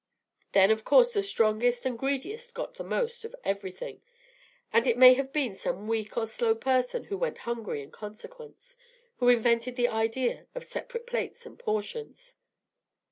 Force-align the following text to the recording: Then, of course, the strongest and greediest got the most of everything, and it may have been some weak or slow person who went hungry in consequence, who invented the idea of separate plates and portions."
Then, 0.53 0.71
of 0.71 0.83
course, 0.83 1.13
the 1.13 1.21
strongest 1.21 1.85
and 1.85 1.95
greediest 1.95 2.55
got 2.55 2.73
the 2.73 2.83
most 2.83 3.23
of 3.23 3.35
everything, 3.45 4.01
and 4.73 4.87
it 4.87 4.97
may 4.97 5.13
have 5.13 5.31
been 5.31 5.53
some 5.53 5.87
weak 5.87 6.17
or 6.17 6.25
slow 6.25 6.55
person 6.55 7.03
who 7.03 7.17
went 7.19 7.37
hungry 7.45 7.83
in 7.83 7.91
consequence, 7.91 8.77
who 9.17 9.29
invented 9.29 9.75
the 9.75 9.89
idea 9.89 10.47
of 10.55 10.63
separate 10.65 11.05
plates 11.05 11.45
and 11.45 11.59
portions." 11.59 12.35